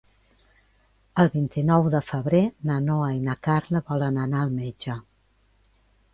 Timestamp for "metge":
4.65-4.99